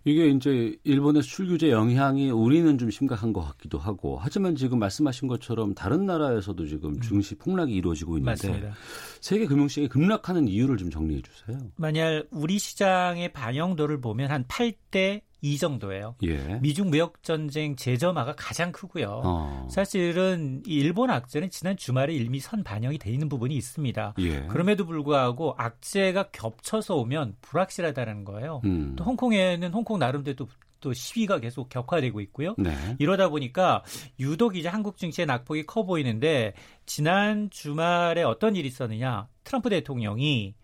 [0.06, 5.28] 이게 이제 일본의 수출 규제 영향이 우리는 좀 심각한 것 같기도 하고 하지만 지금 말씀하신
[5.28, 7.02] 것처럼 다른 나라에서도 지금 음.
[7.02, 8.76] 증시 폭락이 이루어지고 있는데 맞습니다.
[9.20, 11.60] 세계 금융시장이 급락하는 이유를 좀 정리해 주세요.
[11.76, 16.16] 만약 우리 시장의 반영도를 보면 한 8대 이 정도예요.
[16.24, 16.60] 예.
[16.62, 19.22] 미중 무역 전쟁 재점화가 가장 크고요.
[19.24, 19.68] 어.
[19.70, 24.16] 사실은 일본 악재는 지난 주말에 이미 선 반영이 돼 있는 부분이 있습니다.
[24.20, 24.42] 예.
[24.48, 28.62] 그럼에도 불구하고 악재가 겹쳐서 오면 불확실하다는 거예요.
[28.66, 28.96] 음.
[28.96, 30.48] 또 홍콩에는 홍콩 나름대로
[30.82, 32.56] 또 시위가 계속 격화되고 있고요.
[32.58, 32.72] 네.
[33.00, 33.84] 이러다 보니까
[34.20, 36.54] 유독 이제 한국 증시의 낙폭이 커 보이는데
[36.86, 39.28] 지난 주말에 어떤 일이 있었느냐?
[39.44, 40.56] 트럼프 대통령이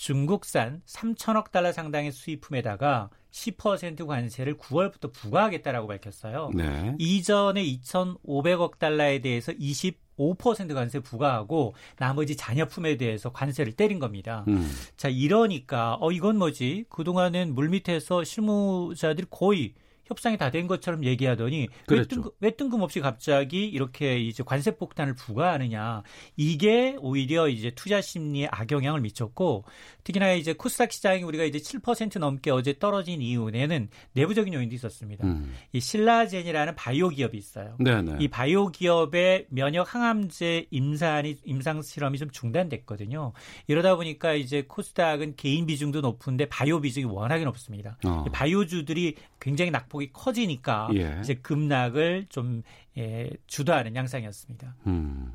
[0.00, 6.52] 중국산 3천억 달러 상당의 수입품에다가 10% 관세를 9월부터 부과하겠다라고 밝혔어요.
[6.54, 6.96] 네.
[6.98, 14.46] 이전에 2,500억 달러에 대해서 25% 관세 부과하고 나머지 잔여품에 대해서 관세를 때린 겁니다.
[14.48, 14.72] 음.
[14.96, 16.86] 자, 이러니까 어 이건 뭐지?
[16.88, 19.74] 그동안은 물밑에서 실무자들이 거의
[20.10, 25.14] 협상이 다 된 것처럼 얘기하더니 왜, 뜬금, 왜 뜬금 없이 갑자기 이렇게 이제 관세 폭탄을
[25.14, 26.02] 부과하느냐
[26.36, 29.64] 이게 오히려 이제 투자 심리에 악영향을 미쳤고
[30.04, 35.26] 특히나 이제 코스닥 시장이 우리가 이제 7% 넘게 어제 떨어진 이유에는 내부적인 요인도 있었습니다.
[35.26, 35.52] 음.
[35.72, 37.76] 이 신라젠이라는 바이오 기업이 있어요.
[37.78, 38.16] 네네.
[38.20, 43.32] 이 바이오 기업의 면역 항암제 임산이 임상 실험이 좀 중단됐거든요.
[43.68, 47.96] 이러다 보니까 이제 코스닥은 개인 비중도 높은데 바이오 비중이 워낙에 높습니다.
[48.04, 48.24] 어.
[48.32, 51.18] 바이오주들이 굉장히 낙폭 이 커지니까 예.
[51.20, 52.62] 이제 급락을 좀
[52.96, 54.74] 예, 주도하는 양상이었습니다.
[54.86, 55.34] 음.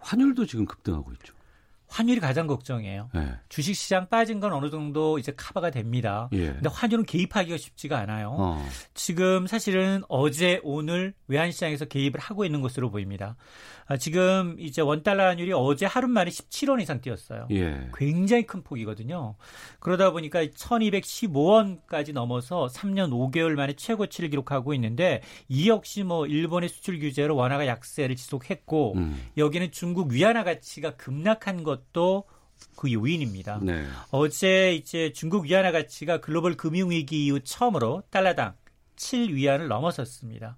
[0.00, 1.34] 환율도 지금 급등하고 있죠.
[1.88, 3.10] 환율이 가장 걱정이에요.
[3.14, 3.32] 네.
[3.48, 6.28] 주식 시장 빠진 건 어느 정도 이제 커버가 됩니다.
[6.32, 6.52] 예.
[6.52, 8.34] 근데 환율은 개입하기가 쉽지가 않아요.
[8.38, 8.66] 어.
[8.94, 13.36] 지금 사실은 어제 오늘 외환 시장에서 개입을 하고 있는 것으로 보입니다.
[13.88, 17.46] 아, 지금 이제 원 달러 환율이 어제 하루 만에 17원 이상 뛰었어요.
[17.52, 17.88] 예.
[17.94, 19.36] 굉장히 큰 폭이거든요.
[19.78, 26.98] 그러다 보니까 1215원까지 넘어서 3년 5개월 만에 최고치를 기록하고 있는데 이 역시 뭐 일본의 수출
[26.98, 29.22] 규제로 원화가 약세를 지속했고 음.
[29.36, 32.24] 여기는 중국 위안화 가치가 급락한 것도
[32.76, 33.60] 그 요인입니다.
[33.62, 33.84] 네.
[34.10, 38.54] 어제 이제 중국 위안화 가치가 글로벌 금융 위기 이후 처음으로 달러당
[38.96, 40.56] 7위안을 넘어섰습니다.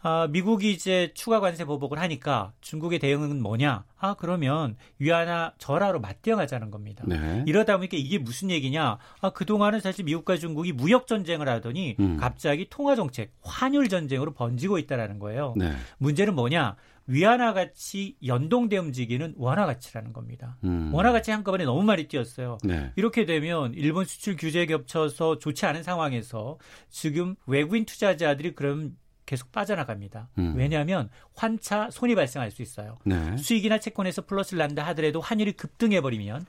[0.00, 3.84] 아, 미국이 이제 추가 관세 보복을 하니까 중국의 대응은 뭐냐?
[3.98, 7.02] 아, 그러면 위안화 절하로 맞대응하자는 겁니다.
[7.08, 7.42] 네.
[7.46, 8.98] 이러다 보니까 이게 무슨 얘기냐?
[9.20, 12.16] 아, 그동안은 사실 미국과 중국이 무역 전쟁을 하더니 음.
[12.16, 15.54] 갑자기 통화 정책, 환율 전쟁으로 번지고 있다라는 거예요.
[15.56, 15.72] 네.
[15.98, 16.76] 문제는 뭐냐?
[17.08, 20.58] 위안화 가치 연동돼 움직이는 원화 가치라는 겁니다.
[20.62, 20.92] 음.
[20.92, 22.58] 원화 가치 한꺼번에 너무 많이 뛰었어요.
[22.62, 22.92] 네.
[22.96, 26.58] 이렇게 되면 일본 수출 규제 겹쳐서 좋지 않은 상황에서
[26.90, 28.96] 지금 외국인 투자자들이 그럼
[29.28, 30.30] 계속 빠져나갑니다.
[30.38, 30.54] 음.
[30.56, 32.96] 왜냐하면 환차 손이 발생할 수 있어요.
[33.04, 33.36] 네.
[33.36, 36.46] 수익이나 채권에서 플러스를 난다 하더라도 환율이 급등해 버리면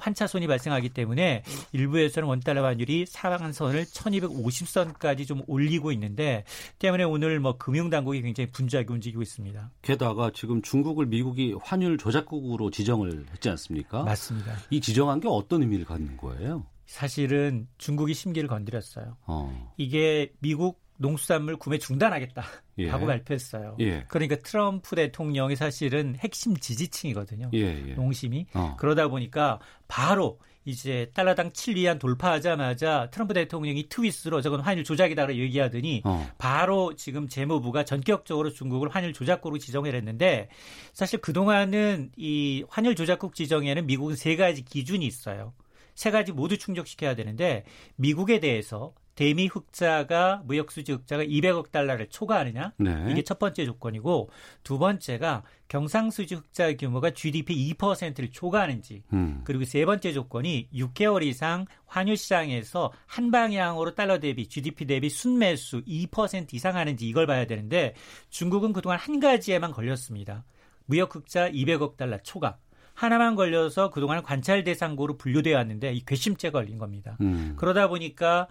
[0.00, 6.44] 환차 손이 발생하기 때문에 일부에서는 원달러 환율이 상한선을 1250선까지 좀 올리고 있는데
[6.78, 9.70] 때문에 오늘 뭐 금융 당국이 굉장히 분주하게 움직이고 있습니다.
[9.82, 14.02] 게다가 지금 중국을 미국이 환율 조작국으로 지정을 했지 않습니까?
[14.02, 14.56] 맞습니다.
[14.70, 16.64] 이 지정한 게 어떤 의미를 갖는 거예요?
[16.86, 19.16] 사실은 중국이 심기를 건드렸어요.
[19.26, 19.72] 어.
[19.76, 22.44] 이게 미국 농수산물 구매 중단하겠다.
[22.78, 22.88] 예.
[22.88, 23.76] 라고 발표했어요.
[23.80, 24.04] 예.
[24.08, 27.50] 그러니까 트럼프 대통령이 사실은 핵심 지지층이거든요.
[27.54, 27.94] 예, 예.
[27.94, 28.46] 농심이.
[28.54, 28.76] 어.
[28.78, 36.26] 그러다 보니까 바로 이제 달러당 7위안 돌파하자마자 트럼프 대통령이 트윗으로 저건 환율 조작이다라고 얘기하더니 어.
[36.38, 40.48] 바로 지금 재무부가 전격적으로 중국을 환율 조작국으로 지정을 했는데
[40.92, 45.52] 사실 그동안은 이 환율 조작국 지정에는 미국은 세 가지 기준이 있어요.
[45.94, 47.64] 세 가지 모두 충족시켜야 되는데
[47.96, 53.06] 미국에 대해서 대미 흑자가 무역 수지 흑자가 200억 달러를 초과하느냐 네.
[53.10, 54.30] 이게 첫 번째 조건이고
[54.62, 59.42] 두 번째가 경상 수지 흑자 규모가 GDP 2%를 초과하는지 음.
[59.44, 65.82] 그리고 세 번째 조건이 6개월 이상 환율 시장에서 한 방향으로 달러 대비 GDP 대비 순매수
[65.84, 67.94] 2% 이상 하는지 이걸 봐야 되는데
[68.30, 70.44] 중국은 그동안 한 가지에만 걸렸습니다.
[70.86, 72.58] 무역 흑자 200억 달러 초과
[72.94, 77.16] 하나만 걸려서 그동안 관찰 대상고로 분류되어 왔는데 이 괘씸죄 걸린 겁니다.
[77.20, 77.54] 음.
[77.56, 78.46] 그러다 보니까 아,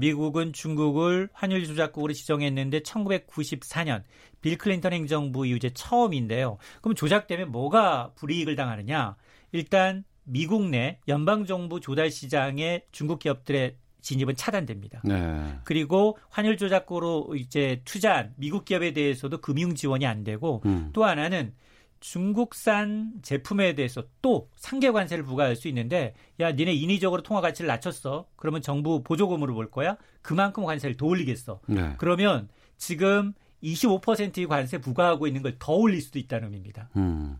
[0.00, 4.02] 미국은 중국을 환율 조작국으로 지정했는데 1994년
[4.40, 6.58] 빌 클린턴 행정부 이후제 처음인데요.
[6.82, 9.16] 그럼 조작되면 뭐가 불이익을 당하느냐?
[9.52, 15.02] 일단 미국 내 연방 정부 조달 시장에 중국 기업들의 진입은 차단됩니다.
[15.04, 15.58] 네.
[15.64, 20.90] 그리고 환율 조작으로 이제 투자한 미국 기업에 대해서도 금융 지원이 안 되고 음.
[20.92, 21.52] 또 하나는
[22.00, 28.26] 중국산 제품에 대해서 또 상계 관세를 부과할 수 있는데 야 니네 인위적으로 통화 가치를 낮췄어
[28.36, 31.94] 그러면 정부 보조금으로 볼 거야 그만큼 관세를 더 올리겠어 네.
[31.98, 32.48] 그러면
[32.78, 36.88] 지금 25%의 관세 부과하고 있는 걸 더 올릴 수도 있다는 의미입니다.
[36.96, 37.36] 음.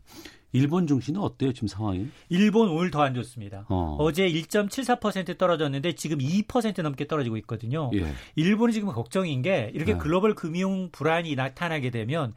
[0.52, 2.08] 일본 증시는 어때요 지금 상황이?
[2.28, 3.66] 일본 오늘 더 안 좋습니다.
[3.68, 4.10] 어.
[4.12, 7.88] 제 1.74% 떨어졌는데 지금 2% 넘게 떨어지고 있거든요.
[7.94, 8.12] 예.
[8.34, 9.98] 일본이 지금 걱정인 게 이렇게 네.
[9.98, 12.34] 글로벌 금융 불안이 나타나게 되면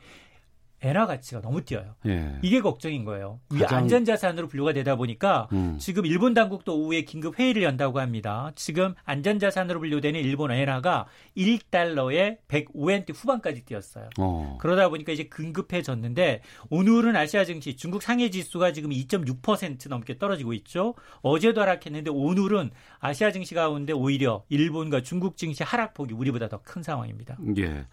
[0.84, 1.96] 엔화 가치가 너무 뛰어요.
[2.08, 2.38] 예.
[2.42, 3.40] 이게 걱정인 거예요.
[3.50, 3.80] 가장...
[3.80, 5.78] 안전자산으로 분류가 되다 보니까 음.
[5.80, 8.52] 지금 일본 당국도 오후에 긴급 회의를 연다고 합니다.
[8.56, 11.06] 지금 안전자산으로 분류되는 일본 엔화가
[11.38, 14.10] 1달러에 105엔트 후반까지 뛰었어요.
[14.20, 14.58] 어.
[14.60, 20.96] 그러다 보니까 이제 급급해졌는데 오늘은 아시아 증시 중국 상해 지수가 지금 2.6% 넘게 떨어지고 있죠.
[21.22, 27.38] 어제도 하락했는데 오늘은 아시아 증시 가운데 오히려 일본과 중국 증시 하락폭이 우리보다 더 큰 상황입니다.
[27.58, 27.86] 예.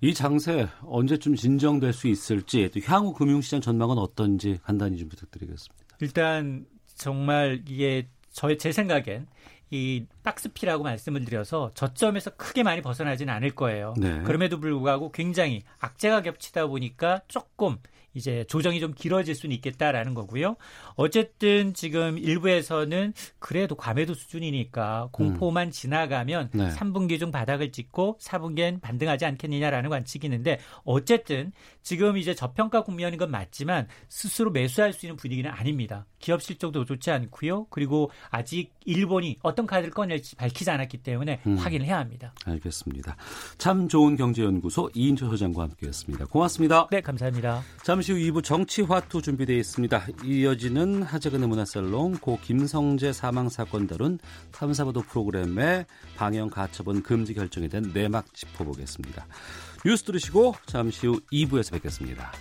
[0.00, 5.86] 이 장세 언제쯤 진정될 수 있을지 또 향후 금융시장 전망은 어떤지 간단히 좀 부탁드리겠습니다.
[6.00, 9.26] 일단 정말 이게 저의 제 생각엔
[9.70, 13.94] 이 박스피라고 말씀을 드려서 저점에서 크게 많이 벗어나지는 않을 거예요.
[13.96, 14.22] 네.
[14.22, 17.78] 그럼에도 불구하고 굉장히 악재가 겹치다 보니까 조금
[18.16, 20.56] 이제 조정이 좀 길어질 수는 있겠다라는 거고요.
[20.94, 25.70] 어쨌든 지금 일부에서는 그래도 과매도 수준이니까 공포만 음.
[25.70, 26.70] 지나가면 네.
[26.70, 31.52] 3분기 중 바닥을 찍고 4분기엔 반등하지 않겠느냐라는 관측이 있는데 어쨌든
[31.82, 36.06] 지금 이제 저평가 국면인 건 맞지만 스스로 매수할 수 있는 분위기는 아닙니다.
[36.26, 37.66] 기업 실적도 좋지 않고요.
[37.70, 41.56] 그리고 아직 일본이 어떤 카드를 꺼낼지 밝히지 않았기 때문에 음.
[41.56, 42.34] 확인을 해야 합니다.
[42.44, 43.14] 알겠습니다.
[43.58, 46.24] 참 좋은 경제연구소 이인철 소장과 함께했습니다.
[46.24, 46.88] 고맙습니다.
[46.90, 47.62] 네, 감사합니다.
[47.84, 50.04] 잠시 후 2부 정치화투 준비되어 있습니다.
[50.24, 54.18] 이어지는 하재근의 문화살롱 고 김성재 사망 사건 다룬
[54.50, 59.28] 탐사보도 프로그램의 방영 가처분 금지 결정이 된 내막 짚어보겠습니다.
[59.84, 62.32] 뉴스 들으시고 잠시 후 2부에서 뵙겠습니다.